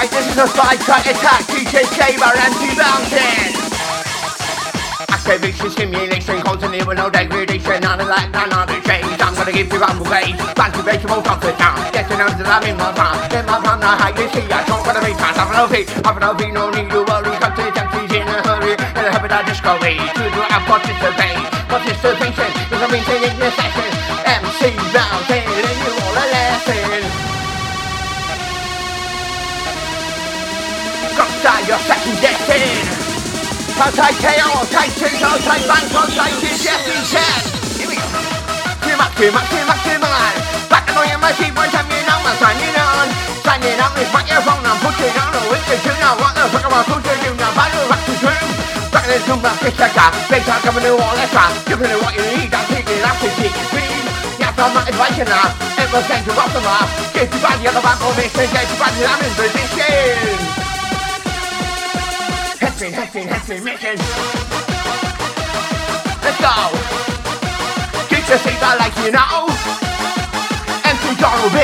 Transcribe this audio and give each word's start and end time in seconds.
Alright, 0.00 0.16
this 0.16 0.32
is 0.32 0.38
a 0.40 0.48
five 0.56 0.80
cut 0.80 1.04
attack, 1.04 1.44
DJ 1.52 1.84
Saber, 1.92 2.32
anti-bouncing. 2.32 3.52
Activation, 5.12 5.68
stimulation, 5.68 6.40
constantly 6.40 6.80
with 6.88 6.96
no 6.96 7.10
degradation, 7.12 7.84
none 7.84 8.00
of 8.00 8.08
that, 8.08 8.32
none 8.32 8.48
of 8.48 8.64
the 8.64 8.80
change. 8.88 9.04
I'm 9.20 9.36
gonna 9.36 9.52
give 9.52 9.68
you 9.68 9.76
one 9.76 10.00
grade, 10.00 10.40
motivation 10.56 11.04
won't 11.04 11.28
come 11.28 11.36
to 11.44 11.52
town. 11.60 11.76
Getting 11.92 12.16
out 12.16 12.32
that 12.32 12.48
I'm 12.48 12.64
in 12.64 12.80
my 12.80 12.96
palm, 12.96 13.20
in 13.28 13.44
my 13.44 13.60
palm, 13.60 13.76
now 13.84 14.08
you 14.16 14.24
see, 14.32 14.48
I 14.48 14.64
don't 14.64 14.80
wanna 14.88 15.04
be 15.04 15.12
I'm 15.12 15.52
no 15.52 15.68
feet, 15.68 15.92
I'm 16.00 16.16
no 16.16 16.32
feet, 16.32 16.52
no 16.56 16.72
need 16.72 16.88
to 16.88 17.04
worry, 17.04 17.36
come 17.36 17.52
to 17.52 17.60
the 17.60 17.68
junkies 17.76 18.08
in 18.16 18.24
a 18.24 18.40
hurry, 18.40 18.72
in 18.80 19.04
a 19.04 19.12
habit 19.12 19.36
of 19.36 19.44
discovery, 19.44 20.00
to 20.00 20.24
do 20.32 20.40
I 20.48 20.64
participate, 20.64 21.44
participation, 21.68 22.48
is 22.56 22.80
a 22.80 22.88
maintaining 22.88 23.36
the 23.36 23.52
session, 23.52 23.90
MC 24.24 24.72
Bouncin, 24.96 25.39
your 31.70 31.78
second 31.86 32.18
guessing. 32.18 32.82
Outside 33.78 34.18
KO, 34.18 34.58
outside 34.58 34.90
Chase, 34.98 35.22
outside 35.22 35.62
Banks, 35.70 35.94
outside 35.94 36.34
Jesse 36.42 36.98
Chen. 37.06 37.40
Here 37.78 37.86
we 37.86 37.94
go. 37.94 38.10
Too 38.82 38.98
much, 38.98 39.14
too 39.14 39.30
much, 39.30 39.46
too 39.54 39.62
much, 39.70 39.82
too 39.86 39.98
much. 40.02 40.36
Back 40.66 40.90
on 40.98 41.06
your 41.06 41.22
my 41.22 41.30
keyboard, 41.38 41.70
time 41.70 41.86
you 41.86 42.02
know 42.10 42.18
I'm 42.26 42.34
signing 42.42 42.74
on. 42.74 43.06
Signing 43.46 43.78
on 43.78 43.92
this 43.94 44.10
microphone, 44.10 44.66
I'm 44.66 44.82
pushing 44.82 45.14
on 45.14 45.30
the 45.30 45.42
wicked 45.46 45.78
tune. 45.86 46.02
I 46.02 46.10
want 46.18 46.34
the 46.34 46.50
fuck 46.50 46.66
about 46.66 46.90
who's 46.90 47.06
the 47.06 47.14
tune. 47.22 47.38
Now, 47.38 47.54
back 47.54 47.70
to 47.70 47.80
back 47.86 48.02
to 48.02 48.14
tune. 48.18 48.50
Back 48.90 49.04
in 49.06 49.10
the 49.14 49.18
tune, 49.30 49.38
back 49.38 49.56
to 49.62 49.70
out. 49.70 50.12
Big 50.26 50.42
time 50.42 50.62
coming 50.66 50.82
to 50.82 50.98
all 50.98 51.16
extra. 51.22 51.54
Giving 51.70 51.86
you 51.86 52.02
what 52.02 52.18
you 52.18 52.26
need, 52.34 52.50
I'm 52.50 52.66
taking 52.66 52.98
it 52.98 53.06
up 53.06 53.14
to 53.22 53.30
keep 53.38 53.54
speed. 53.70 54.04
Yeah, 54.42 54.50
I'm 54.58 54.74
not 54.74 54.90
inviting 54.90 55.30
now. 55.30 55.54
It 55.78 55.86
was 55.94 56.02
sent 56.10 56.26
to 56.26 56.34
off. 56.34 56.90
Get 57.14 57.30
you 57.30 57.38
on 57.38 57.74
the 57.78 57.82
back 57.86 58.02
of 58.02 58.10
this, 58.18 58.34
get 58.34 58.66
you 58.66 58.74
body, 58.74 59.06
I'm 59.06 59.22
in 59.22 59.32
position. 59.38 60.69
Heffing, 62.80 62.96
heffing, 62.96 63.28
heffing, 63.28 63.60
mission. 63.60 63.96
Let's 66.24 66.40
go. 66.40 66.48
Get 68.08 68.24
your 68.24 68.40
seat 68.40 68.56
like 68.56 68.96
you 69.04 69.12
know. 69.12 69.52
MC 70.88 71.04
Donald 71.20 71.52
B. 71.52 71.60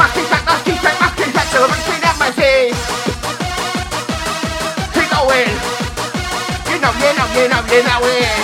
Maxi 0.00 0.24
track, 0.32 0.48
maxi 0.48 0.72
track, 0.80 0.96
maxi 0.96 1.28
track, 1.28 1.48
celebration 1.52 2.00
at 2.08 2.16
my 2.16 2.32
seat. 2.32 2.72
Keep 4.96 5.12
going. 5.12 5.52
You 6.72 6.80
know, 6.80 6.92
you 7.04 7.12
know, 7.12 7.28
you 7.36 7.44
know, 7.52 7.60
you 7.60 7.80
know 7.84 8.08
it. 8.16 8.40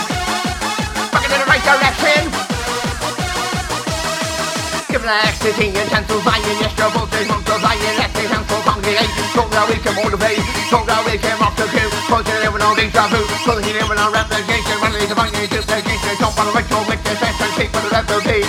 Back 1.17 1.25
in 1.25 1.33
the 1.33 1.49
right 1.49 1.65
direction. 1.65 2.29
Give 4.93 5.01
me 5.01 5.17
ecstasy 5.33 5.73
and 5.81 5.89
Transylvania, 5.89 6.61
yes, 6.61 6.77
your 6.77 6.91
vote 6.93 7.09
is 7.17 7.27
multiplying, 7.27 7.97
let's 7.97 8.13
say, 8.13 8.29
and 8.29 8.45
so 8.45 8.62
congregate. 8.83 9.11
So 9.33 9.43
that 9.49 9.65
we 9.71 9.77
can 9.79 9.95
motivate, 9.95 10.43
so 10.69 10.79
that 10.85 11.01
we 11.07 11.15
can 11.19 11.39
rock 11.39 11.55
the 11.57 11.67
queue. 11.71 11.91
Cause 12.11 12.27
you 12.27 12.37
live 12.43 12.59
on 12.59 12.75
deja 12.77 13.07
vu, 13.09 13.21
so 13.47 13.55
that 13.57 13.65
you 13.65 13.75
live 13.79 13.91
on 13.91 14.13
replication. 14.13 14.77
When 14.83 14.93
they 14.93 15.07
define 15.07 15.33
you, 15.33 15.47
just 15.47 15.71
against 15.71 16.03
Jump 16.19 16.39
on 16.39 16.47
the 16.47 16.53
retro, 16.53 16.85
make 16.91 17.03
the 17.03 17.15
section, 17.17 17.49
shape 17.57 17.71
for 17.73 17.81
the 17.81 17.91
recipe. 17.95 18.43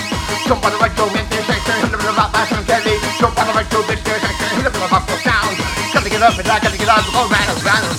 Jump 0.44 0.64
on 0.64 0.72
the 0.74 0.78
retro, 0.82 1.06
make 1.14 1.28
the 1.30 1.40
section, 1.46 1.74
hit 1.80 1.90
the 1.90 1.98
rap, 1.98 2.30
bass 2.34 2.52
and 2.52 2.66
Kelly. 2.66 2.96
Jump 3.18 3.38
on 3.38 3.46
the 3.46 3.54
retro, 3.54 3.80
bitch, 3.88 4.02
the 4.04 4.14
section, 4.20 4.48
hit 4.60 4.72
the 4.74 4.80
rap, 4.84 5.06
sound. 5.24 5.54
Gotta 5.94 6.10
get 6.10 6.22
up 6.22 6.36
and 6.36 6.48
I 6.48 6.58
gotta 6.60 6.78
get 6.78 6.88
up, 6.90 7.00
oh, 7.00 7.12
go 7.14 7.22
round 7.30 7.48
and 7.48 7.64
round. 7.64 7.84
Oh, 7.88 7.93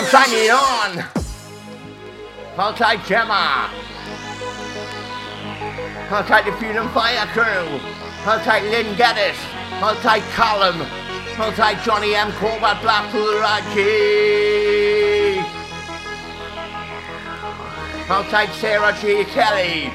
I'm 0.00 0.06
signing 0.06 0.50
on. 0.50 1.04
Outside 2.56 3.04
Gemma. 3.04 3.68
Outside 6.08 6.46
the 6.46 6.52
Freedom 6.52 6.88
Fire 6.88 7.26
Crew. 7.26 7.78
Outside 8.24 8.62
Lynn 8.62 8.96
Geddes. 8.96 9.36
Outside 9.72 10.22
Column. 10.32 10.80
Outside 11.36 11.84
Johnny 11.84 12.14
M. 12.14 12.32
Corbett 12.32 12.80
Blackpool 12.80 13.40
Raji. 13.40 13.80
Outside 18.08 18.54
Sarah 18.54 18.96
G. 19.02 19.24
Kelly. 19.24 19.92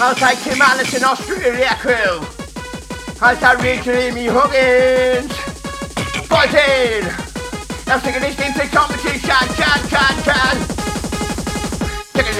Beat. 0.00 0.06
Outside 0.06 0.36
Tim 0.36 0.60
Allison, 0.60 1.04
Australia 1.04 1.76
crew. 1.80 2.20
Rachel 3.62 3.94
Amy 3.94 4.26
Huggins. 4.26 5.32
Buzzing. 6.28 7.06
Now 7.86 7.98
singing 7.98 8.20
this 8.20 8.38
into 8.40 8.66
competition. 8.68 9.20
Can, 9.28 9.88
can, 9.88 10.22
can. 10.22 10.69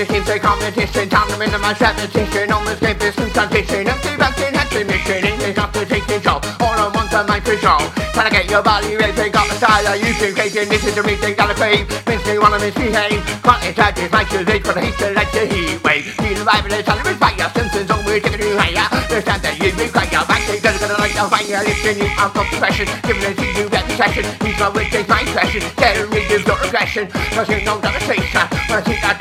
This 0.00 0.16
into 0.16 0.40
competition. 0.40 1.10
Time 1.10 1.28
to 1.28 1.36
minimize 1.36 1.78
repetition. 1.78 2.50
On 2.56 2.64
the 2.64 2.72
same 2.80 2.96
business 2.96 3.30
transition. 3.36 3.84
Empty 3.84 4.16
vaccine 4.16 4.56
been 4.56 4.86
mission. 4.88 5.20
English 5.28 5.56
not 5.60 5.74
to 5.76 5.84
take 5.84 6.08
control. 6.08 6.40
All 6.64 6.72
I 6.72 6.88
want 6.88 7.12
to 7.12 7.20
my 7.28 7.36
control. 7.36 7.84
Trying 8.16 8.24
to 8.24 8.32
get 8.32 8.48
your 8.48 8.64
body. 8.64 8.96
Pick 8.96 9.36
up 9.36 9.44
the 9.44 9.60
style 9.60 9.84
that 9.84 10.00
you've 10.00 10.16
been. 10.16 10.32
This 10.72 10.88
is 10.88 10.96
the 10.96 11.04
meeting 11.04 11.36
gotta 11.36 11.52
pay. 11.52 11.84
Makes 12.08 12.24
me 12.24 12.40
wanna 12.40 12.56
misbehave. 12.56 13.20
This 13.20 14.08
my 14.08 14.24
today. 14.24 14.64
But 14.64 14.80
I 14.80 14.88
hate 14.88 14.96
to 15.04 15.12
let 15.12 15.28
the 15.36 15.44
heat 15.44 15.84
wave. 15.84 16.16
The 16.16 16.48
vibe 16.48 16.64
of 16.64 16.72
the 16.72 16.80
sun. 16.80 16.96
Fire. 17.20 17.48
Simpsons 17.52 17.90
on. 17.92 18.00
Taking 18.00 18.40
you 18.40 18.56
higher. 18.56 18.88
The 19.04 19.20
stand 19.20 19.44
that 19.44 19.60
you 19.60 19.68
require. 19.76 20.08
To 20.08 20.54
gonna 20.64 20.80
gonna 20.80 20.96
the 21.12 21.24
fire. 21.28 21.60
Lifting 21.60 22.00
you 22.00 22.08
out 22.16 22.32
of 22.32 22.48
depression. 22.48 22.88
Giving 23.04 23.28
it 23.28 23.36
to 23.36 23.46
you 23.52 23.68
reputation. 23.68 24.24
He's 24.48 24.56
my 24.56 24.72
wit. 24.72 24.88
Take 24.88 25.12
my 25.12 25.20
impression. 25.20 25.60
Telling 25.76 26.08
no 26.48 26.56
regression. 26.56 27.04
Cause 27.36 27.52
you 27.52 27.60
know 27.68 27.76
demonstration. 27.84 28.48
When 28.64 28.80
I 28.80 28.82
see 28.88 28.96
that 29.04 29.20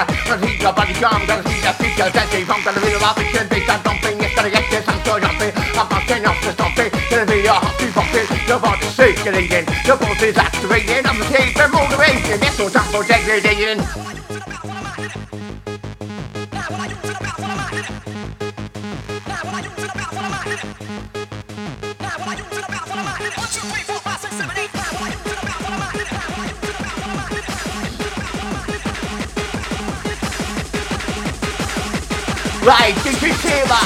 When 0.00 0.38
I 0.38 0.46
see 0.46 0.56
your 0.62 0.72
body 0.72 0.94
jump. 0.94 1.26
Gonna 1.26 1.42
see 1.44 1.60
that 1.60 1.76
feature. 1.76 2.08
That's 2.08 2.34
it. 2.34 2.48
I'm 2.48 2.64
gonna 2.64 2.80
real 2.80 3.04
option. 3.04 3.44
They 3.48 3.60
start 3.64 3.84
dumping. 3.84 4.16
It's 4.20 4.34
gonna 4.34 4.50
get 4.50 4.64
this. 4.70 4.88
I'm 4.88 5.00
so 5.04 5.20
jumping. 5.20 5.52
I'm 5.76 5.88
not 5.88 6.06
getting 6.08 6.26
off 6.26 6.40
the 6.40 6.52
stomping. 6.52 6.90
Gonna 7.10 7.26
be 7.26 7.44
a 7.44 7.52
hot 7.52 7.74
two 7.76 7.90
bumping. 7.92 8.28
Your 8.48 8.60
body's 8.60 8.94
circulating. 8.96 9.66
Your 9.84 9.98
pulse 9.98 10.22
is 10.22 10.36
activating. 10.36 11.04
I'm 11.04 11.18
the 11.18 11.26
tape 11.28 11.56
and 11.56 11.72
motivating. 11.72 12.40
Yes, 12.40 12.58
no 12.58 12.68
time 12.68 12.88
for 12.88 13.04
degradation. 13.04 13.84
Right, 32.60 32.92
DJ 33.00 33.32
Saber. 33.40 33.84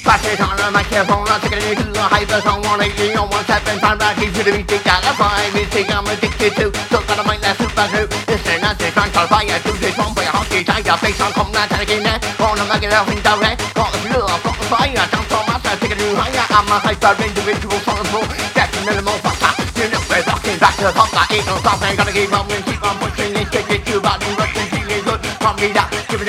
Pass 0.00 0.24
on 0.40 0.56
the 0.56 0.70
microphone, 0.72 1.28
I'm 1.28 1.40
taking 1.44 1.60
it 1.60 1.76
to 1.76 1.92
the 1.92 2.04
hypersong 2.08 2.64
180 2.64 3.20
on 3.20 3.28
17 3.28 3.84
time 3.84 3.98
back 4.00 4.16
into 4.16 4.40
the 4.40 4.56
meeting, 4.56 4.80
got 4.80 5.04
a 5.04 5.12
fine 5.12 5.52
music 5.52 5.92
I'm 5.92 6.08
addicted 6.08 6.56
to, 6.56 6.72
so 6.88 7.04
gotta 7.04 7.20
mind 7.28 7.44
that 7.44 7.60
super 7.60 7.84
group. 7.92 8.08
Listen, 8.24 8.64
I 8.64 8.72
say, 8.80 8.88
trying 8.96 9.12
to 9.12 9.28
fire, 9.28 9.60
do 9.60 9.76
this 9.76 9.92
one, 10.00 10.16
but 10.16 10.24
I 10.24 10.32
hope 10.40 10.48
you 10.48 10.64
take 10.64 10.88
face 10.88 11.20
on, 11.20 11.36
come 11.36 11.52
now, 11.52 11.68
take 11.68 11.92
it 11.92 12.00
now. 12.00 12.16
Wanna 12.40 12.64
make 12.64 12.80
it 12.80 12.96
out 12.96 13.12
in 13.12 13.20
direct, 13.20 13.60
got 13.76 13.92
the 13.92 14.00
blue, 14.00 14.24
I've 14.24 14.40
got 14.40 14.56
the 14.56 14.66
fire, 14.72 14.96
jump 14.96 15.32
on 15.36 15.44
my 15.52 15.56
take 15.76 15.92
it 15.92 16.00
to. 16.00 16.08
I'm 16.16 16.64
a 16.64 16.76
hyper 16.80 17.12
individual, 17.20 17.76
responsible, 17.76 18.24
definitely 18.56 19.04
more 19.04 19.20
faster. 19.20 19.52
You 19.76 19.92
know, 19.92 20.00
we're 20.08 20.24
rocking 20.24 20.56
back 20.56 20.74
to 20.80 20.88
the 20.88 20.96
I 20.96 21.24
ain't 21.28 21.44
no 21.44 21.60
stopping, 21.60 21.92
gotta 21.92 22.12
keep 22.16 22.32
on, 22.32 22.48
keep 22.64 22.80
on 22.80 22.96
pushing 23.04 23.36
this, 23.36 23.50
take 23.52 23.68
it 23.68 23.84
to 23.84 23.85
body, 23.85 23.85
rushing, 23.85 23.85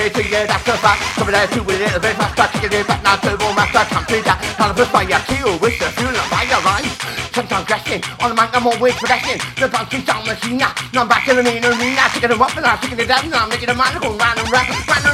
giving 0.10 0.24
to 0.24 0.30
you, 0.30 0.48
that's 0.48 0.64
the 0.64 0.74
fact. 0.78 1.02
Coming 1.16 1.34
there 1.34 1.48
to 1.48 1.60
a 1.62 1.64
little 1.64 2.00
bit 2.00 2.16
faster, 2.16 2.48
taking 2.60 2.80
it 2.80 2.88
back 2.88 3.04
now, 3.04 3.16
turbo 3.18 3.54
master, 3.54 3.84
can't 3.92 4.08
do 4.08 4.22
that. 4.24 4.38
Of 4.60 4.80
a 4.80 4.86
fire, 4.86 5.22
kill 5.28 5.60
with 5.60 5.80
the 5.80 5.88
fuel 5.96 6.12
and 6.12 6.30
fire, 6.32 6.60
right? 6.64 6.86
Sometimes 7.34 7.66
crashing, 7.68 8.02
on 8.20 8.30
the 8.32 8.36
mic, 8.36 8.52
I'm 8.56 8.68
always 8.68 8.96
progressing. 8.96 9.40
The 9.56 9.68
bouncing 9.68 10.04
sound 10.06 10.28
machine, 10.28 10.58
now 10.58 10.74
I'm 10.96 11.08
back 11.08 11.28
in 11.28 11.36
the 11.38 11.44
main 11.44 11.64
arena, 11.64 12.08
taking 12.14 12.30
them 12.30 12.42
up 12.42 12.56
and 12.56 12.66
I'm 12.66 12.78
taking 12.80 13.00
it 13.00 13.08
down, 13.08 13.30
now 13.30 13.44
I'm 13.44 13.50
making 13.50 13.70
a 13.70 13.76
man 13.76 13.94
go 14.02 14.16
round 14.16 14.40
and 14.40 14.50
round, 14.52 14.70
and 14.70 14.88
round 14.88 15.07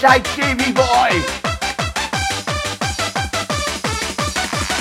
Mr. 0.00 0.26
Stevie 0.32 0.72
Boy. 0.72 1.12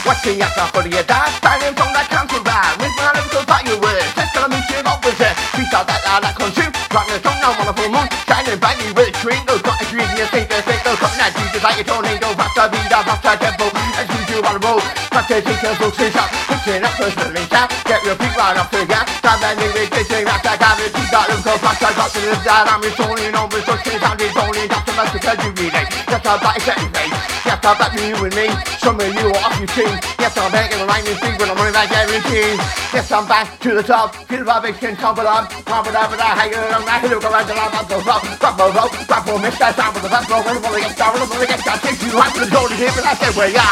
Watching 0.08 0.40
out 0.40 0.72
for 0.72 0.80
the 0.80 1.04
dark, 1.04 1.28
standing 1.44 1.76
from 1.76 1.92
that 1.92 2.08
council 2.08 2.40
bar. 2.40 2.72
With 2.80 2.96
my 2.96 3.12
little 3.12 3.44
fireworks, 3.44 4.16
just 4.16 4.32
gonna 4.32 4.48
meet 4.48 4.64
you 4.72 4.80
over 4.80 5.12
there. 5.20 5.36
She 5.60 5.68
saw 5.68 5.84
that 5.84 6.08
I 6.08 6.24
like 6.24 6.40
consume, 6.40 6.72
rocking 6.96 7.20
the 7.20 7.20
song 7.20 7.36
now 7.44 7.52
on 7.52 7.68
the 7.68 7.76
full 7.76 7.92
moon. 7.92 8.08
Shining 8.32 8.64
brightly 8.64 8.96
with 8.96 9.12
a 9.12 9.14
string, 9.20 9.44
those 9.44 9.60
got 9.60 9.84
a 9.84 9.86
dream, 9.92 10.08
you 10.16 10.24
think 10.32 10.48
they're 10.48 10.64
fake, 10.64 10.88
those 10.88 10.96
you 10.96 11.60
like 11.68 11.80
a 11.80 11.84
tornado. 11.84 12.32
Pasta, 12.40 12.72
vida, 12.72 13.00
pasta, 13.04 13.32
tempo, 13.44 13.68
as 14.00 14.08
you 14.08 14.22
do 14.24 14.38
on 14.48 14.56
the 14.56 14.64
road. 14.64 14.80
Pasta, 15.12 15.44
take 15.44 15.60
your 15.60 15.76
books, 15.84 16.00
fish 16.00 16.16
up, 16.16 16.32
picking 16.48 16.80
up 16.80 16.96
living 16.96 17.48
down. 17.52 17.68
Get 17.84 18.08
your 18.08 18.16
feet 18.16 18.36
right 18.40 18.56
off 18.56 18.72
the 18.72 18.88
gas, 18.88 19.04
time 19.20 19.44
living, 19.60 19.92
kissing, 19.92 20.24
rasta, 20.24 20.56
garbage, 20.56 20.96
you 20.96 21.06
got 21.12 21.28
them, 21.28 21.44
go 21.44 21.60
pasta, 21.60 21.92
got 21.92 22.08
to 22.08 22.20
live 22.24 22.40
down. 22.48 22.72
I'm 22.72 22.80
returning 22.80 23.36
over, 23.36 23.60
so 23.68 23.76
she's 23.84 24.00
on 24.00 24.16
the 24.16 24.32
only, 24.40 24.64
that's 24.72 24.89
the 25.00 25.06
most 25.06 25.14
because 25.14 25.40
you 25.44 25.52
relate. 25.56 25.90
That's 26.08 26.28
how 26.28 26.38
that 26.38 26.60
is 26.60 26.68
anything. 26.68 27.12
Yes, 27.48 27.64
I 27.64 27.72
bet 27.80 27.92
you 27.96 28.16
and 28.20 28.36
me. 28.36 28.48
Some 28.84 29.00
of 29.00 29.08
you 29.08 29.32
are 29.32 29.44
off 29.48 29.56
your 29.56 29.72
team. 29.72 29.96
Yes, 30.20 30.36
I'm 30.36 30.52
back 30.52 30.72
in 30.72 30.80
the 30.80 30.88
lightning 30.88 31.16
speed 31.16 31.40
when 31.40 31.48
I'm 31.48 31.56
running 31.56 31.74
back 31.74 31.90
guarantee. 31.90 32.60
Yes, 32.92 33.12
I'm 33.12 33.28
back 33.28 33.60
to 33.64 33.70
the 33.80 33.84
top. 33.84 34.16
Feel 34.28 34.44
the 34.44 34.46
vibration, 34.46 34.96
tumble 35.00 35.28
up. 35.28 35.52
It 35.52 35.68
up, 35.72 36.12
and 36.12 36.20
I 36.20 36.36
hang 36.36 36.52
it 36.52 36.60
on 36.60 36.84
that 36.84 37.00
hill. 37.00 37.20
Go 37.20 37.32
around 37.32 37.48
the 37.48 37.56
line, 37.56 37.72
up 37.72 37.88
the 37.88 38.00
road. 38.04 38.24
Drop 38.40 38.56
the 38.60 38.68
road. 38.76 38.92
Drop 39.08 39.24
the 39.24 39.32
miss 39.40 39.56
that 39.60 39.76
sound 39.76 39.96
with 39.96 40.04
the 40.04 40.12
row. 40.12 40.44
When 40.44 40.60
I'm 40.60 40.64
gonna 40.64 40.84
get 40.84 40.94
started, 40.96 41.24
I'm 41.24 41.30
gonna 41.30 41.48
get 41.48 41.64
shot. 41.64 41.80
Take 41.80 42.02
you 42.04 42.12
out 42.20 42.32
to 42.36 42.40
the 42.44 42.52
door 42.52 42.68
to 42.68 42.76
him, 42.76 42.94
and 43.00 43.08
I 43.08 43.14
said, 43.16 43.34
where 43.40 43.50
you 43.50 43.64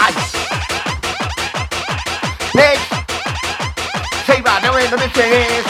Nick, 2.55 2.79
say 4.25 4.39
right 4.41 4.61
there 4.63 4.79
in 4.79 4.89
the 4.89 4.97
mission 4.97 5.27
is. 5.27 5.65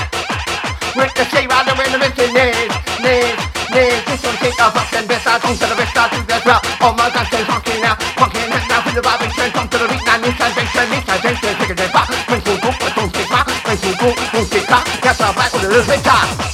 With 0.94 1.14
the 1.18 1.26
say 1.34 1.50
right 1.50 1.66
there 1.66 1.82
in 1.82 1.92
the 1.92 2.00
mission 2.00 2.32
is. 2.38 2.72
Nick, 3.02 3.47
Nick, 3.78 4.06
this 4.10 4.24
one 4.26 4.34
take 4.42 4.58
off 4.58 4.74
up 4.74 4.90
and 4.90 5.08
best 5.08 5.28
I 5.28 5.38
don't 5.38 5.54
to 5.54 5.66
the 5.70 5.76
best 5.78 5.94
I 5.94 6.10
do 6.10 6.34
as 6.34 6.44
well. 6.50 6.62
Oh 6.82 6.94
my 6.98 7.14
gosh, 7.14 7.30
they're 7.30 7.46
honking 7.46 7.80
now, 7.80 7.94
honking 8.18 8.50
and 8.50 8.66
now 8.66 8.82
for 8.82 8.90
the 8.90 9.02
vibration, 9.06 9.52
come 9.54 9.70
to 9.70 9.78
the 9.78 9.86
beat, 9.86 10.02
now 10.02 10.18
this 10.18 10.34
vibration, 10.34 10.86
this 10.90 11.06
vibration, 11.06 11.54
take 11.62 11.78
it 11.78 11.94
back. 11.94 12.10
When 12.26 12.42
you 12.42 12.58
go, 12.58 12.70
but 12.74 12.92
don't 12.98 13.14
take 13.14 13.30
back. 13.30 13.46
When 13.70 13.78
you 13.78 13.94
go, 14.02 14.10
don't 14.34 14.50
take 14.50 14.68
back. 14.68 14.86
I'm 15.06 15.36
back 15.36 15.54
with 15.54 15.64
a 15.64 15.68
little 15.70 15.86
bit 15.86 16.04
time. 16.04 16.47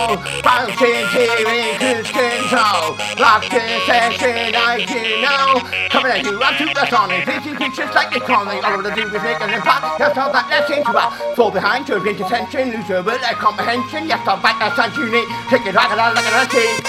Wanna. 0.00 0.42
Bouncing 0.42 1.06
here 1.12 1.44
in 1.44 1.76
cruise 1.78 2.10
control. 2.10 2.96
Locked 3.20 3.52
in 3.52 3.80
session, 3.84 4.52
like 4.52 4.88
you 4.88 5.20
know. 5.20 5.60
Coming 5.90 6.12
at 6.12 6.24
you, 6.24 6.40
I'm 6.40 6.56
supersonic. 6.56 7.24
Vision 7.26 7.56
pictures 7.56 7.92
like 7.94 8.10
they 8.12 8.20
call 8.20 8.44
me. 8.44 8.60
All 8.60 8.78
of 8.78 8.84
the 8.84 8.90
do 8.90 9.02
is 9.02 9.22
make 9.22 9.40
an 9.40 9.50
impact. 9.50 10.00
Yes, 10.00 10.16
all 10.16 10.32
that 10.32 10.46
let's 10.48 10.70
into 10.70 10.92
that. 10.92 11.34
Fall 11.36 11.50
behind 11.50 11.86
to 11.88 12.00
bring 12.00 12.20
attention. 12.20 12.70
Lose 12.72 12.88
your 12.88 13.02
will, 13.02 13.18
their 13.18 13.34
comprehension. 13.34 14.08
Yes, 14.08 14.26
I'm 14.26 14.40
back, 14.42 14.58
that's 14.58 14.76
sounds 14.76 14.96
unique. 14.96 15.28
Take 15.48 15.66
it 15.66 15.74
right, 15.74 15.90
and 15.90 16.00
I'm 16.00 16.14
looking 16.14 16.32
at 16.32 16.54
it. 16.54 16.86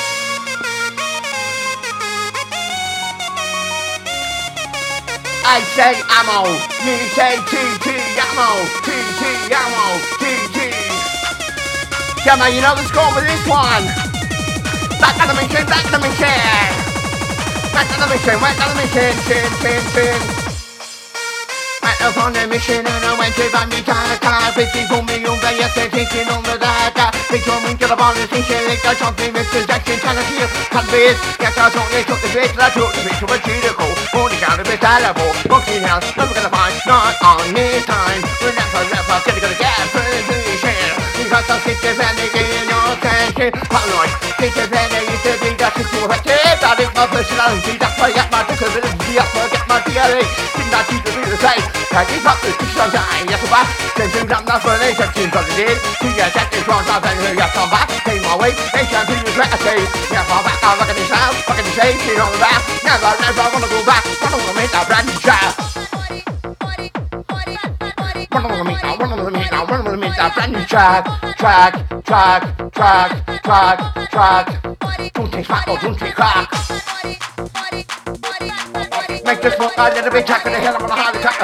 I 5.43 5.59
say 5.75 5.99
ammo, 6.07 6.47
you 6.87 6.95
say 7.11 7.35
TT 7.51 7.99
ammo, 8.15 8.63
TT 8.87 9.51
ammo, 9.51 9.99
TT. 10.15 10.70
Yeah 12.21 12.38
man, 12.38 12.53
you 12.53 12.62
know 12.62 12.77
the 12.77 12.85
score 12.85 13.09
with 13.18 13.25
this 13.25 13.41
one. 13.50 13.81
Back 15.01 15.18
on 15.18 15.25
the 15.25 15.35
mission, 15.41 15.65
back 15.65 15.81
on 15.89 15.97
the 15.97 16.01
mission. 16.06 16.29
Back 17.73 17.89
on 17.89 17.97
the 17.97 18.07
mission, 18.13 18.38
back 18.38 18.62
on 18.62 18.69
the 18.69 18.77
mission, 18.77 19.09
chin, 19.25 19.50
chin, 19.57 19.81
chin. 19.89 20.21
Back 21.81 21.97
up 22.06 22.21
on 22.21 22.29
the 22.38 22.45
mission 22.45 22.85
and 22.85 23.01
I 23.01 23.18
went 23.18 23.33
to 23.41 23.50
Bandy 23.50 23.81
Taka, 23.81 24.53
fishing 24.53 24.85
for 24.85 25.01
me 25.01 25.25
on 25.25 25.33
the 25.41 25.50
yes, 25.57 25.73
thinking 25.73 26.29
on 26.29 26.45
the 26.45 26.62
data. 26.62 27.09
Think 27.25 27.41
on 27.50 27.57
me 27.65 27.73
to 27.81 27.89
the 27.89 27.97
ball, 27.97 28.13
thinking 28.13 28.69
like 28.69 28.85
I 28.85 28.94
something, 29.01 29.33
Mr. 29.33 29.65
Jackson, 29.65 29.97
trying 29.97 30.21
to 30.21 30.25
hear, 30.29 30.45
can't 30.69 30.85
be 30.94 31.09
it. 31.09 31.18
Yes, 31.41 31.57
I 31.57 31.73
saw 31.73 31.81
they 31.89 32.06
took 32.06 32.21
the 32.21 32.29
bit, 32.38 32.53
I 32.53 32.69
took 32.69 32.94
the 32.94 33.01
bit 33.01 33.18
to 33.18 33.25
a 33.33 33.38
cheetah 33.41 33.73
Only 34.13 34.38
got 34.38 34.62
a 34.62 34.63
bit 34.63 34.77
terrible, 34.77 35.33
walking 35.50 35.81
house, 35.89 36.06
never 36.13 36.38
gonna 36.38 36.53
find, 36.53 36.77
not 36.85 37.18
on 37.18 37.50
this 37.50 37.81
time. 37.89 38.21
We're 38.45 38.53
never, 38.53 38.85
never 38.94 39.18
gonna 39.25 39.41
gonna 39.41 39.57
get 39.57 39.89
position. 39.89 40.31
Your 43.41 43.49
attention. 43.49 43.69
Paranoid, 43.69 44.11
schizophrenic 44.38 45.09
used 45.09 45.25
to 45.25 45.33
be 45.41 45.49
that 45.57 45.73
situation. 45.73 46.59
That 46.61 46.77
is 46.77 46.91
my 46.93 47.05
personality, 47.09 47.73
that's 47.81 47.97
why 47.97 48.09
I 48.09 48.15
got 48.15 48.29
my 48.29 48.41
disability, 48.45 49.17
I 49.17 49.25
get 49.49 49.65
my 49.65 49.81
DNA. 49.81 50.21
Didn't 50.21 50.75
I 50.77 50.81
keep 50.85 51.01
the 51.01 51.11
real 51.17 51.38
same? 51.41 51.65
Can't 51.89 52.07
keep 52.07 52.25
up 52.25 52.38
the 52.41 52.51
sunshine, 52.71 53.25
yes, 53.27 53.41
I'm 53.41 53.49
back. 53.49 53.67
Changing 53.97 54.29
up 54.31 54.43
my 54.45 54.55
explanation, 54.55 55.09
seems 55.17 55.33
what 55.33 55.45
it 55.49 55.59
is. 55.73 55.77
See 55.99 56.13
ya, 56.13 56.29
check 56.31 56.47
this 56.53 56.63
wrong, 56.69 56.85
I've 56.85 57.01
been 57.01 57.17
here, 57.17 57.35
yes, 57.35 57.53
I'm 57.57 57.67
back. 57.73 57.89
Take 58.05 58.21
my 58.21 58.35
way, 58.38 58.51
they 58.71 58.85
can't 58.85 59.05
be 59.09 59.15
regret, 59.17 59.49
I 59.51 59.57
say. 59.57 59.79
Yes, 60.13 60.25
I'm 60.29 60.41
back, 60.45 60.61
I'm 60.61 60.77
looking 60.77 60.97
this 61.01 61.11
at 61.11 61.33
this 61.57 61.79
age, 61.81 61.99
shit 62.05 62.21
on 62.21 62.29
the 62.29 62.39
back. 62.39 62.61
Never, 62.85 63.11
never 63.25 63.45
wanna 63.51 63.67
go 63.67 63.79
back, 63.83 64.03
I 64.05 64.25
don't 64.29 64.41
wanna 64.45 64.55
make 64.55 64.71
that 64.71 64.85
brand 64.85 65.05
new 65.09 65.19
child. 65.19 65.53
The 68.31 68.39
the 68.39 68.63
meet 68.63 69.51
now, 69.51 69.65
one 69.65 69.81
on 69.81 69.85
the 69.91 69.97
meet 69.97 70.15
now, 70.15 70.29
brand 70.33 70.53
new 70.53 70.63
track, 70.65 71.03
track, 71.37 71.73
track, 72.05 72.71
track, 72.71 73.20
track, 73.51 74.09
track. 74.12 74.47
Don't 75.14 75.30
take 75.30 75.45
smack 75.45 75.68
or 75.68 75.71
oh, 75.71 75.81
don't 75.81 75.99
take 75.99 76.16
crack. 76.16 76.49
Make 79.25 79.42
this 79.42 79.59
one 79.59 79.71
a 79.78 79.94
little 79.94 80.09
bit 80.09 80.25
track 80.25 80.45
and 80.45 80.56
the 80.56 80.59
hell 80.59 80.75
I'm 80.75 80.87
gonna 80.87 80.94
hard 80.95 81.16
attack. 81.18 81.42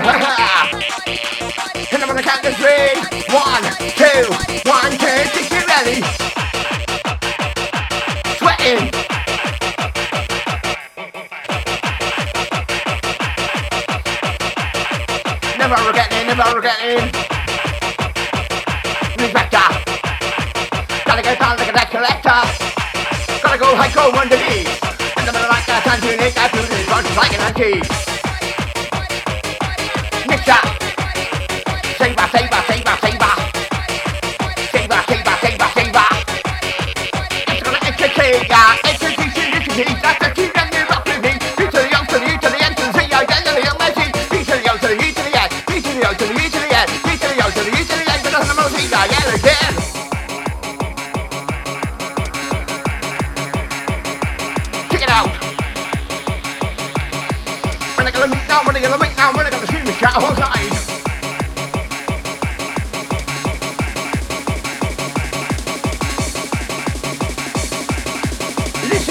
And 1.92 2.02
I'm 2.02 2.08
gonna 2.08 2.24
count 2.24 2.44
to 2.44 2.54
three. 2.56 2.96
One, 3.36 3.64
two, 4.00 4.24
one, 4.70 4.92
two, 5.04 5.20
six, 5.36 5.52
you 5.52 5.60
ready? 5.68 6.00
Sweating. 8.40 8.92
Never 15.60 15.76
forgetting, 15.76 16.28
never 16.28 16.44
forgetting. 16.56 17.12
Inspector. 19.20 19.68
Gotta 21.06 21.22
get 21.22 21.40
down 21.40 21.58
like 21.58 21.68
a 21.68 21.87
go 23.68 23.76
high, 23.76 23.92
go 23.92 24.12
underneath. 24.16 24.72
And 25.18 25.28
I'm 25.28 25.34
gonna 25.36 25.52
like 25.52 25.66
that 25.68 25.84
time 25.84 26.00
to 26.00 26.16
make 26.16 26.36
that 26.40 26.56
food 26.56 26.72
is 26.72 26.88
run 26.88 27.04
like 27.20 27.34
an 27.36 27.42
auntie. 27.48 27.84
Mister. 30.24 30.60
Saber, 32.00 32.28
saber, 32.32 32.62
saber, 32.70 32.96
saber. 33.04 33.34
Saber, 34.72 35.00
saber, 35.10 35.36
saber, 35.44 35.70
saber. 35.76 36.08
It's 37.52 37.64
gonna 37.64 37.82
entertain 37.84 38.40
ya. 38.48 38.64
Execution, 38.88 39.48
execution, 39.52 40.00
that's 40.00 40.20
the 40.24 40.30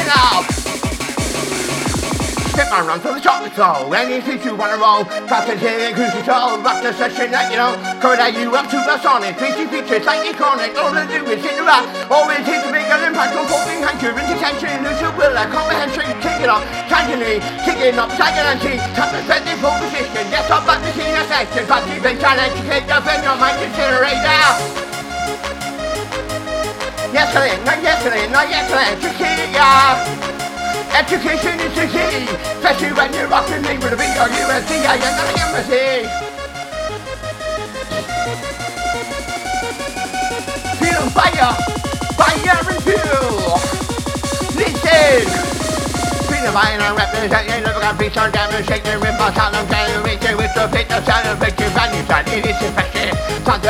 up! 0.08 0.44
Step 2.56 2.72
my 2.72 2.80
run 2.80 3.00
for 3.04 3.12
the 3.12 3.20
chocolate 3.20 3.52
soul. 3.52 3.92
Anything 3.92 4.40
you 4.40 4.56
wanna 4.56 4.80
roll, 4.80 5.04
and 5.04 5.60
here, 5.60 5.92
cruise 5.92 6.08
control, 6.08 6.56
rock 6.64 6.80
the 6.80 6.88
session 6.96 7.28
that 7.28 7.52
you 7.52 7.60
know. 7.60 7.76
At 8.16 8.32
you 8.32 8.48
up 8.56 8.72
supersonic, 8.72 9.36
feature 9.36 9.68
features 9.68 10.08
like 10.08 10.24
iconic. 10.24 10.72
All 10.72 10.88
to 10.88 11.04
do 11.04 11.20
is 11.28 11.44
interact. 11.44 12.08
Always 12.08 12.48
hit 12.48 12.64
to 12.64 12.72
make 12.72 12.88
an 12.88 13.12
impact 13.12 13.36
on 13.36 13.44
falling 13.44 13.84
hand, 13.84 14.00
your 14.00 14.16
intention, 14.16 14.72
lose 14.80 14.96
your 15.04 15.12
will 15.20 15.36
that 15.36 15.52
comprehension, 15.52 16.08
kicking 16.24 16.48
up, 16.48 16.64
tragedy, 16.88 17.44
kicking 17.60 18.00
up, 18.00 18.08
psychology, 18.16 18.80
top 18.96 19.12
defending 19.12 19.60
full 19.60 19.76
position, 19.76 20.24
yes, 20.32 20.48
I'm 20.48 20.64
back 20.64 20.80
to 20.80 20.90
see 20.96 21.12
the 21.12 21.28
section, 21.28 21.68
but 21.68 21.84
you've 21.92 22.00
been 22.00 22.16
trying 22.16 22.40
to 22.40 22.48
educate 22.48 22.88
defend 22.88 23.20
your 23.20 23.36
mind, 23.36 23.60
considerate 23.60 24.24
now. 24.24 24.85
Not 27.16 27.32
yesterday, 27.32 27.64
not 27.64 27.82
yesterday, 27.82 28.28
not 28.28 28.46
yesterday, 28.50 28.92
educate 28.92 29.48
ya. 29.56 29.96
Education 30.92 31.56
is 31.64 31.72
the 31.72 31.88
key, 31.88 32.28
especially 32.60 32.92
when 32.92 33.08
you're 33.14 33.26
rocking 33.26 33.62
me 33.62 33.78
with 33.80 33.94
a 33.94 33.96
beat 33.96 34.20
or 34.20 34.28
USC, 34.28 34.84
I 34.84 35.00
am 35.00 35.16
not 35.16 35.24
the 35.32 35.40
embassy. 35.40 36.04
Feel 40.76 41.08
fire, 41.16 41.56
fire 42.20 42.60
and 42.68 42.82
fuel. 42.84 43.64
Listen. 44.60 45.24
Feel 46.28 46.44
the 46.44 46.52
fire 46.52 46.78
and 46.78 46.96
representation 46.98 47.64
of 47.64 47.80
a 47.80 47.96
beat 47.98 48.16
on 48.18 48.30
damage, 48.30 48.66
shaking 48.66 49.00
with 49.00 49.16
my 49.18 49.32
sound 49.32 49.56
of 49.56 49.64
generation 49.70 49.75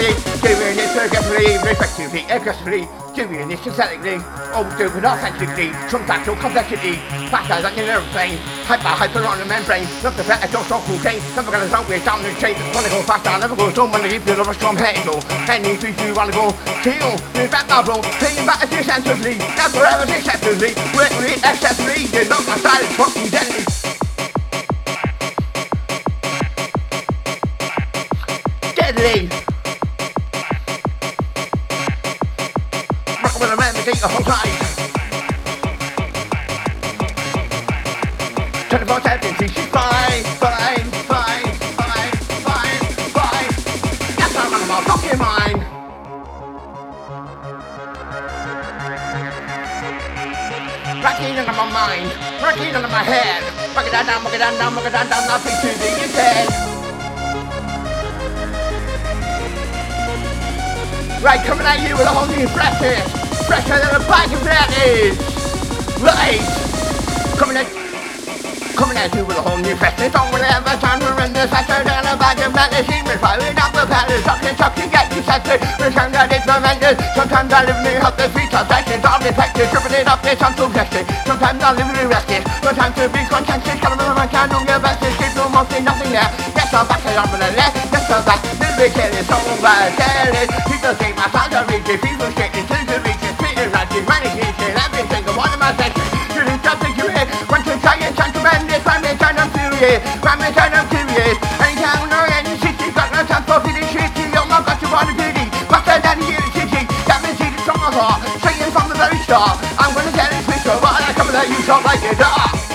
technically, 0.00 0.40
doing 0.40 0.78
it 0.78 0.90
surgically, 0.90 1.58
respectively, 1.68 2.22
aggressively, 2.28 2.88
doing 3.14 3.50
it 3.50 3.58
synthetically, 3.60 4.16
or 4.56 4.64
doing 4.76 4.96
it 4.96 5.04
authentically, 5.04 5.70
factual 6.06 6.36
complexity, 6.36 6.96
faster 7.28 7.60
than 7.62 7.76
nerve 7.76 8.04
brain, 8.12 8.38
hyper, 8.64 8.88
hyper 8.88 9.24
on 9.24 9.38
the 9.38 9.44
membrane, 9.44 9.86
not 10.02 10.16
the 10.16 10.24
better, 10.24 10.48
don't 10.52 10.64
stop 10.64 10.82
cocaine, 10.84 11.20
never 11.36 11.50
gonna 11.50 11.68
sound 11.68 11.88
weird, 11.88 12.04
down 12.04 12.22
the 12.22 12.32
chain, 12.40 12.56
wanna 12.74 12.88
go 12.88 13.02
faster, 13.02 13.30
never 13.38 13.56
go 13.56 13.70
so 13.72 13.86
many 13.86 14.14
you 14.14 14.34
love 14.34 14.48
a 14.48 14.54
strong 14.54 14.76
handle, 14.76 15.20
any 15.48 15.76
three, 15.76 15.94
you 16.06 16.14
wanna 16.14 16.32
go, 16.32 16.52
kill, 16.82 17.12
move 17.36 17.50
back 17.50 17.68
my 17.68 17.82
bro, 17.82 18.00
playing 18.18 18.46
back 18.46 18.68
decisively, 18.68 19.36
not 19.56 19.70
forever 19.70 20.06
deceptively, 20.06 20.72
work 20.96 21.12
with 21.20 21.36
it 21.36 21.44
excessively, 21.44 22.08
you 22.08 22.24
know 22.28 22.40
my 22.48 22.56
style 22.56 22.84
fucking 22.96 23.28
deadly. 23.28 23.64
Deadly. 28.74 29.59
A 34.00 34.08
the 34.08 34.08
whole 34.08 34.24
time. 34.24 34.56
24 38.70 39.00
7, 39.00 39.34
she's 39.36 39.52
fine, 39.68 40.24
fine, 40.40 40.88
fine, 41.04 41.52
fine, 41.76 42.12
fine, 42.46 42.80
fine. 43.12 43.52
Yes, 44.16 44.36
I'm 44.36 44.52
my 44.68 44.80
fucking 44.88 45.18
mind. 45.18 45.60
Rocking 51.04 51.36
into 51.36 51.52
my 51.52 51.70
mind, 51.70 52.08
rocking 52.42 52.68
into 52.68 52.88
my 52.88 53.02
head. 53.04 53.42
Rock 53.76 53.86
it 53.86 53.92
down, 53.92 54.24
rock 54.24 54.32
it 54.32 54.38
down, 54.38 54.74
rock 54.74 54.86
it 54.86 54.92
down, 54.92 55.08
nothing 55.28 55.56
to 55.60 55.68
the 55.78 55.88
instead. 56.02 56.48
Right, 61.22 61.44
coming 61.44 61.66
at 61.66 61.86
you 61.86 61.96
with 61.98 62.06
a 62.06 62.08
whole 62.08 62.28
new 62.28 62.48
freshness. 62.48 63.29
Fresher 63.50 63.82
than 63.82 63.98
a 63.98 64.02
bag 64.06 64.30
of 64.30 64.46
lettuce. 64.46 65.18
Right, 65.98 66.38
coming 67.34 67.58
at 67.58 67.66
Coming 68.78 68.94
at 68.94 69.10
you 69.10 69.26
with 69.26 69.34
a 69.34 69.42
whole 69.42 69.58
new 69.58 69.74
freshness 69.74 70.14
Don't 70.14 70.30
have 70.38 70.62
a 70.62 70.78
time 70.78 71.02
run 71.02 71.34
this 71.34 71.50
faster 71.50 71.82
than 71.82 72.06
a 72.06 72.14
bag 72.14 72.38
of 72.46 72.54
lettuce 72.54 72.86
Even 72.86 73.18
firing 73.18 73.58
up 73.58 73.74
the 73.74 73.90
palace. 73.90 74.22
Something, 74.22 74.54
something, 74.54 74.86
get 74.86 75.10
you 75.10 75.26
tested 75.26 75.58
Return 75.82 76.14
that 76.14 76.30
it's 76.30 76.46
momentous 76.46 76.94
Sometimes 77.18 77.50
I 77.50 77.66
live 77.66 77.82
the 77.82 77.90
help 77.98 78.14
the 78.14 78.30
feet 78.30 78.54
of 78.54 78.70
sections 78.70 79.02
All 79.02 79.18
defective, 79.18 79.66
tripping 79.66 79.98
it 79.98 80.06
up, 80.06 80.22
it's 80.22 80.38
unsuccessful. 80.38 81.02
Sometimes 81.26 81.58
I 81.58 81.70
live 81.74 81.90
the 81.90 82.06
restless. 82.06 82.46
Sometimes 82.62 82.94
to 83.02 83.04
be 83.10 83.22
contentious. 83.26 83.78
Coming 83.82 83.98
with 83.98 84.14
my 84.14 84.30
on 84.30 84.62
your 84.62 84.78
best 84.78 85.02
Escape 85.02 85.34
from 85.34 85.50
mostly 85.50 85.82
nothing 85.82 86.14
there. 86.14 86.30
Yes, 86.54 86.70
I'm 86.70 86.86
back 86.86 87.02
I'm 87.02 87.26
on 87.26 87.38
the 87.42 87.50
left 87.58 87.74
Yes, 87.82 88.14
I'm 88.14 88.22
back. 88.22 88.40
Little 88.62 88.78
bit 88.78 88.94
careless, 88.94 89.26
so 89.26 89.42
bad, 89.58 89.90
careless 89.98 90.48
People 90.70 90.94
think 91.02 91.18
my 91.18 91.26
are 91.26 91.66
rigid 91.66 91.98
People 91.98 92.30
skating 92.30 92.66
to 92.70 93.19
ratchet, 93.90 94.06
medication 94.06 94.70
Every 94.78 95.04
single 95.10 95.34
one 95.34 95.52
of 95.52 95.58
my 95.58 95.74
sessions 95.74 96.10
You 96.34 96.42
think 96.46 96.62
something 96.62 96.94
you 96.94 97.06
hear 97.10 97.26
Want 97.50 97.64
to 97.66 97.74
try 97.82 97.96
and 97.98 98.14
try 98.14 98.30
to 98.30 98.40
bend 98.40 98.70
this? 98.70 98.84
Ram 98.86 99.02
me 99.02 99.12
turn 99.18 99.38
I'm 99.38 99.50
furious 99.50 100.00
Ram 100.22 100.38
me 100.38 100.48
turn 100.54 100.72
I'm 100.74 100.86
curious 100.88 101.36
Any 101.58 101.82
town 101.82 102.10
or 102.10 102.26
any 102.30 102.54
city 102.62 102.86
Got 102.94 103.10
no 103.12 103.20
time 103.26 103.44
for 103.44 103.58
feeling 103.66 103.88
shitty 103.90 104.30
Oh 104.38 104.46
my 104.46 104.62
god, 104.62 104.78
you 104.82 104.88
want 104.90 105.10
a 105.10 105.14
pity 105.14 105.44
Faster 105.66 105.98
than 106.00 106.18
the 106.22 106.30
city 106.54 106.82
Got 107.06 107.18
me 107.22 107.30
seated 107.34 107.62
from 107.66 107.78
my 107.82 107.90
heart 107.90 108.20
Singing 108.42 108.70
from 108.70 108.86
the 108.88 108.96
very 108.96 109.18
start. 109.26 109.58
I'm 109.78 109.90
gonna 109.94 110.12
tell 110.14 110.30
it 110.30 110.42
switch 110.46 110.66
over 110.70 110.90
And 110.90 111.04
I 111.04 111.12
come 111.14 111.30
at 111.34 111.48
you 111.48 111.60
shot 111.66 111.82
like 111.84 112.04
a 112.06 112.14
dart 112.14 112.38
ah. 112.38 112.66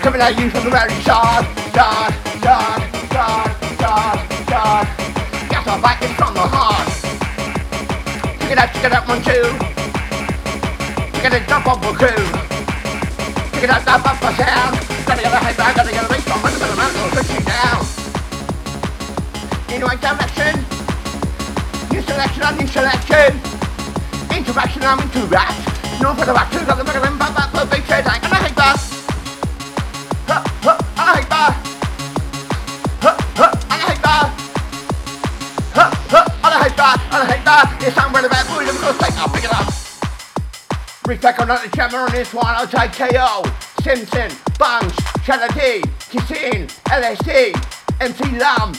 Coming 0.00 0.22
at 0.22 0.38
you 0.40 0.48
from 0.48 0.64
the 0.64 0.70
very 0.70 0.94
start, 1.02 1.44
start, 1.68 2.14
start, 2.40 2.80
start, 3.12 3.52
start, 3.76 4.32
start. 4.48 5.00
I'm 5.70 5.80
back 5.80 6.02
in 6.02 6.12
from 6.14 6.34
the 6.34 6.40
heart. 6.40 6.89
Check 8.50 8.58
it 8.58 8.64
out, 8.64 8.74
check 8.74 8.84
it 8.84 8.92
out, 8.92 9.06
one, 9.06 9.22
two. 9.22 9.46
Check 11.22 11.30
it 11.30 11.50
out, 11.52 11.68
up, 11.70 11.82
crew. 11.94 12.18
Check 13.54 13.62
it 13.62 13.70
out, 13.70 13.84
that 13.86 14.02
bumper 14.02 14.34
sound. 14.34 14.74
Gotta 15.06 15.22
get 15.22 15.30
a 15.30 15.38
high 15.38 15.54
back, 15.54 15.76
gotta 15.76 15.92
get 15.92 16.02
a 16.02 16.08
bass 16.10 16.24
drum, 16.26 16.42
gotta 16.42 16.58
get 16.58 16.66
a 16.66 16.74
man, 16.74 16.90
gonna 16.90 17.14
push 17.14 17.30
you 17.30 17.38
down. 17.46 17.86
In 19.70 19.78
the 19.78 19.86
right 19.86 20.02
direction. 20.02 20.66
New 21.94 22.02
selection 22.02 22.42
on 22.42 22.58
new 22.58 22.66
selection. 22.66 23.38
Interaction, 24.34 24.82
I'm 24.82 24.98
into 24.98 25.30
that. 25.30 25.54
No 26.02 26.10
further 26.18 26.34
action, 26.34 26.66
got 26.66 26.74
the 26.74 26.82
bigger 26.82 27.06
than 27.06 27.16
back, 27.22 27.30
back, 27.30 27.52
back, 27.54 27.70
big 27.70 27.86
shade, 27.86 28.02
I 28.02 28.18
gonna 28.18 28.34
hate 28.34 28.58
that. 28.58 28.82
Huh, 30.26 30.42
huh, 30.66 30.78
I 30.98 31.22
hate 31.22 31.30
that. 31.30 31.54
Huh, 32.98 33.14
huh, 33.14 33.54
I 33.70 33.78
hate 33.78 34.02
that. 34.02 34.26
Huh, 35.70 35.90
huh, 36.10 36.26
I 36.42 36.66
hate 36.66 36.76
that. 36.76 36.98
I 37.14 37.26
hate 37.30 37.44
that. 37.44 37.69
It's 37.90 37.98
time 37.98 38.14
really 38.14 38.28
bad. 38.28 38.46
Me 38.46 38.66
go 38.78 38.92
take. 38.98 39.18
I'll 39.18 39.28
pick 39.28 39.42
it 39.42 39.52
up. 39.52 39.66
Respect 41.08 41.40
on 41.40 41.48
the 41.48 41.70
chamber 41.74 41.96
on 41.96 42.12
this 42.12 42.32
one. 42.32 42.46
I'll 42.46 42.68
take 42.68 42.92
KO. 42.92 43.42
Simpson, 43.82 44.30
Bunch, 44.60 44.94
Shadow 45.24 45.52
D, 45.52 45.82
Kissing, 46.08 46.68
LSD, 46.86 47.50
MC 48.00 48.38
Lamb. 48.38 48.74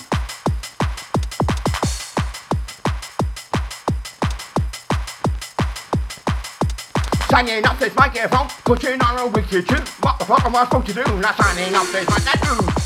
Signing 7.30 7.66
up 7.66 7.80
this 7.80 7.94
microphone, 7.96 8.48
pushing 8.64 9.02
on 9.02 9.20
a 9.20 9.28
wicked 9.28 9.68
tune. 9.68 9.84
What 10.00 10.20
the 10.20 10.26
fuck 10.26 10.46
am 10.46 10.56
I 10.56 10.64
supposed 10.64 10.88
to 10.88 10.94
do? 10.94 11.20
Not 11.20 11.36
signing 11.36 11.76
up 11.76 11.88
this 11.88 12.08
microphone. 12.08 12.81